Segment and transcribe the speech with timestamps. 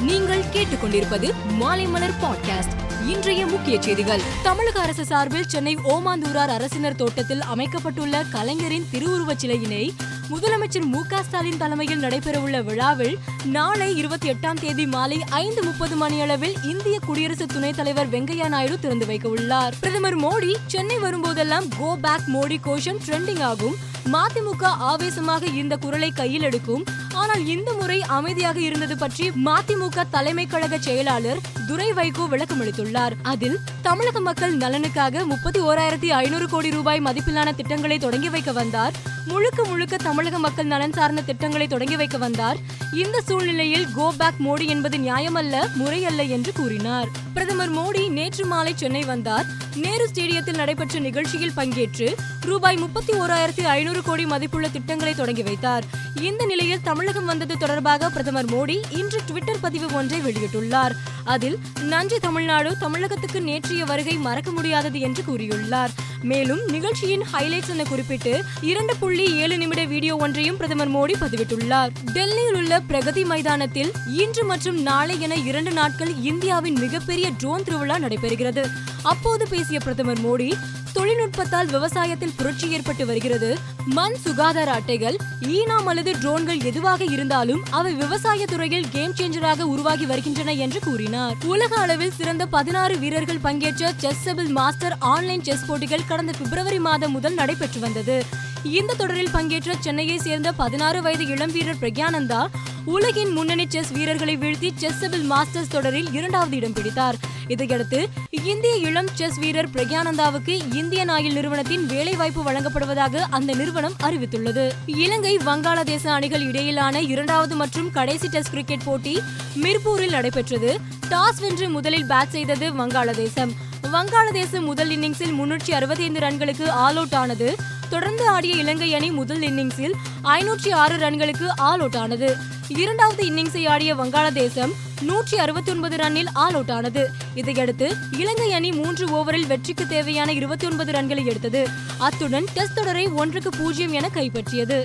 [0.00, 4.20] நீங்கள் கேட்டுக்கொண்டிருப்பது மாலைமலர் பாட்காஸ்ட் இன்றைய முக்கிய செய்திகள்.
[4.42, 9.94] தமிழக அரசு சார்பில் சென்னை ஓமாந்தூரார் அரசினர் தோட்டத்தில் அமைக்கப்பட்டுள்ள கலைஞரின் திருவுருவச் சிலையினை
[10.30, 16.56] முதலமைச்சர் மு க ஸ்டாலின் தலைமையில் நடைபெறவுள்ள விழாவில் நாளை இருபத்தி எட்டாம் தேதி மாலை ஐந்து முப்பது மணியளவில்
[16.62, 19.74] இந்திய குடியரசு துணைத் தலைவர் வெங்கையா நாயுடு திறந்து வைக்க உள்ளார்.
[19.80, 23.74] பிரதமர் மோடி சென்னை வரும்போதெல்லாம் கோ பேக் மோடி கோஷம் ட்ரெண்டிங் ஆகும்.
[24.12, 26.84] மதிமுக ஆவேசமாக இந்த குரலை கையில் எடுக்கும்
[27.18, 34.20] ஆனால் இந்த முறை அமைதியாக இருந்தது பற்றி மதிமுக தலைமை கழக செயலாளர் துரை வைகோ விளக்கமளித்துள்ளார் அதில் தமிழக
[34.20, 38.92] மக்கள் நலனுக்காக முப்பத்தி ஓராயிரத்தி ஐநூறு கோடி ரூபாய் மதிப்பிலான திட்டங்களை தொடங்கி வைக்க வந்தார்.
[39.26, 42.58] முழுக்க முழுக்க தமிழக மக்கள் நலன் சார்ந்த திட்டங்களை தொடங்கி வைக்க வந்தார்.
[42.92, 47.08] இந்த சூழ்நிலையில் கோ பேக் மோடி என்பது நியாயமல்ல முறையல்ல என்று கூறினார்.
[47.34, 49.46] பிரதமர் மோடி நேற்று மாலை சென்னை வந்தார்.
[49.74, 52.08] நேரு ஸ்டேடியத்தில் நடைபெற்ற நிகழ்ச்சியில் பங்கேற்று
[52.40, 55.84] ரூபாய் முப்பத்தி ஓராயிரத்தி ஐநூறு கோடி மதிப்புள்ள திட்டங்களை தொடங்கி வைத்தார்.
[56.14, 60.94] இந்த நிலையில் தமிழக தமிழகம் வந்தது தொடர்பாக பிரதமர் மோடி இன்று டுவிட்டர் பதிவு ஒன்றை வெளியிட்டுள்ளார்.
[61.24, 65.88] அதில் நன்றி தமிழ்நாடு தமிழகத்துக்கு நேற்றைய வருகை மறக்க முடியாதது என்று கூறியுள்ளார்.
[66.22, 71.88] மேலும் நிகழ்ச்சியின் ஹைலைட்ஸ் என குறிப்பிட்டு இரண்டு புள்ளி ஏழு நிமிட வீடியோ ஒன்றையும் பிரதமர் மோடி பதிவிட்டுள்ளார்.
[72.12, 78.66] டெல்லியில் உள்ள பிரகதி மைதானத்தில் இன்று மற்றும் நாளை என இரண்டு நாட்கள் இந்தியாவின் மிகப்பெரிய ட்ரோன் திருவிழா நடைபெறுகிறது.
[79.02, 80.50] அப்போது பேசிய பிரதமர் மோடி
[80.98, 83.58] தொழில்நுட்பத்தால் விவசாயத்தில் புரட்சி ஏற்பட்டு வருகிறது.
[83.84, 90.52] மண் சுகாதார அட்டைகள் ஈனாம் அல்லது ட்ரோன்கள் எதுவாக இருந்தாலும் அவை விவசாய துறையில் கேம் சேஞ்சராக உருவாகி வருகின்றன
[90.52, 91.34] என்று கூறினார்.
[91.44, 97.12] உலக அளவில் சிறந்த பதினாறு வீரர்கள் பங்கேற்ற Chessable Masters online chess போட்டிகள் கடந்த பிப்ரவரி மாதம்
[97.12, 98.24] முதல் நடைபெற்று வந்தது.
[98.62, 102.40] இந்த தொடரில் பங்கேற்ற சென்னையை சேர்ந்த பதினாறு வயது இளம் வீரர் பிரக்யானந்தா
[102.84, 107.14] உலகின் முன்னணி செஸ் வீரர்களை வீழ்த்தி செஸ்அபிள் மாஸ்டர்ஸ் தொடரில் இரண்டாவது இடம் பிடித்தார்.
[107.48, 114.70] இதையடுத்து இந்திய இளம் செஸ் வீரர் பிரக்யானந்தாவுக்கு இந்தியன் ஆயில் நிறுவனத்தின் வேலைவாய்ப்பு வழங்கப்படுவதாக அந்த நிறுவனம் அறிவித்துள்ளது.
[114.86, 119.20] இலங்கை வங்காளதேச அணிகள் இடையிலான இரண்டாவது மற்றும் கடைசி டெஸ்ட் கிரிக்கெட் போட்டி
[119.62, 120.80] மிர்பூரில் நடைபெற்றது.
[121.10, 123.50] டாஸ் வென்று முதலில் பேட் செய்தது வங்காளதேசம்.
[123.92, 127.56] வங்காளதேசம் முதல் இன்னிங்ஸில் முன்னூற்றி அறுபத்தி ஐந்து ரன்களுக்கு ஆல் அவுட் ஆனது
[127.90, 132.36] தொடர்ந்து ஆடிய இலங்கை அணி முதல் இன்னிங்ஸில் ஐநூற்றி ஆறு ரன்களுக்கு ஆல் அவுட் ஆனது.
[132.68, 137.10] இரண்டாவது இன்னிங்ஸை ஆடிய வங்காளதேசம் நூற்றி அறுபத்தி ஒன்பது ரன்னில் ஆல் அவுட் ஆனது.
[137.34, 141.68] இதையடுத்து இலங்கை அணி மூன்று ஓவரில் வெற்றிக்கு தேவையான இருபத்தி ஒன்பது ரன்களை எடுத்தது.
[141.98, 144.84] அத்துடன் டெஸ்ட் தொடரை ஒன்றுக்கு பூஜ்ஜியம் என கைப்பற்றியது.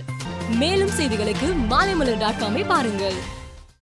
[0.49, 3.41] மேலும் செய்திகளுக்கு மாலைமலர் டாட் காமை பாருங்கள்.